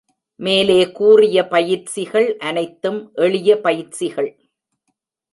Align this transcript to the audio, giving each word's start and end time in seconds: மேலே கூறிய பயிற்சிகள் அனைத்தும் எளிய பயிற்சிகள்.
மேலே 0.39 0.91
கூறிய 0.91 1.47
பயிற்சிகள் 1.47 2.37
அனைத்தும் 2.37 3.11
எளிய 3.15 3.59
பயிற்சிகள். 3.59 4.31